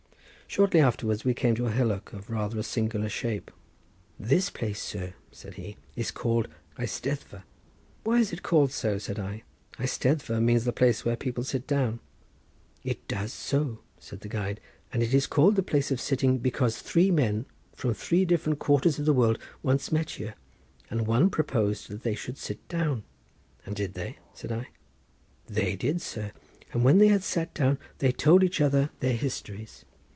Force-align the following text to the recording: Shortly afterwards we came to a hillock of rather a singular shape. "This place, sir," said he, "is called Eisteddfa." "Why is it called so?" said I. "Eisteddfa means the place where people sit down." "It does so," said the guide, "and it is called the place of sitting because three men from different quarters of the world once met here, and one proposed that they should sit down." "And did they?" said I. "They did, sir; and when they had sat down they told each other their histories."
Shortly 0.53 0.81
afterwards 0.81 1.23
we 1.23 1.33
came 1.33 1.55
to 1.55 1.67
a 1.67 1.71
hillock 1.71 2.11
of 2.11 2.29
rather 2.29 2.59
a 2.59 2.63
singular 2.63 3.07
shape. 3.07 3.51
"This 4.19 4.49
place, 4.49 4.81
sir," 4.81 5.13
said 5.31 5.53
he, 5.53 5.77
"is 5.95 6.11
called 6.11 6.49
Eisteddfa." 6.77 7.43
"Why 8.03 8.19
is 8.19 8.33
it 8.33 8.43
called 8.43 8.73
so?" 8.73 8.97
said 8.97 9.17
I. 9.17 9.43
"Eisteddfa 9.79 10.41
means 10.41 10.65
the 10.65 10.73
place 10.73 11.05
where 11.05 11.15
people 11.15 11.45
sit 11.45 11.65
down." 11.65 12.01
"It 12.83 13.07
does 13.07 13.31
so," 13.31 13.79
said 13.97 14.19
the 14.19 14.27
guide, 14.27 14.59
"and 14.91 15.01
it 15.01 15.13
is 15.13 15.25
called 15.25 15.55
the 15.55 15.63
place 15.63 15.89
of 15.89 16.01
sitting 16.01 16.37
because 16.37 16.81
three 16.81 17.11
men 17.11 17.45
from 17.73 17.93
different 17.93 18.59
quarters 18.59 18.99
of 18.99 19.05
the 19.05 19.13
world 19.13 19.39
once 19.63 19.89
met 19.89 20.09
here, 20.09 20.35
and 20.89 21.07
one 21.07 21.29
proposed 21.29 21.87
that 21.89 22.03
they 22.03 22.13
should 22.13 22.37
sit 22.37 22.67
down." 22.67 23.03
"And 23.65 23.73
did 23.73 23.93
they?" 23.93 24.17
said 24.33 24.51
I. 24.51 24.67
"They 25.47 25.77
did, 25.77 26.01
sir; 26.01 26.33
and 26.73 26.83
when 26.83 26.97
they 26.97 27.07
had 27.07 27.23
sat 27.23 27.53
down 27.53 27.77
they 27.99 28.11
told 28.11 28.43
each 28.43 28.59
other 28.59 28.89
their 28.99 29.15
histories." 29.15 29.85